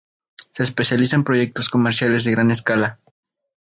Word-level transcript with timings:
Se 0.53 0.63
especializa 0.63 1.15
en 1.15 1.23
proyectos 1.23 1.69
comerciales 1.69 2.23
de 2.23 2.31
gran 2.31 2.49
escala. 2.49 2.99